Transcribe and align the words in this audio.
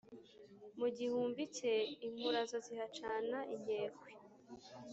mu 0.79 0.87
gihumbi 0.97 1.43
cye 1.55 1.73
inkurazo 2.05 2.55
zihacana 2.65 3.37
inkekwe 3.53 4.09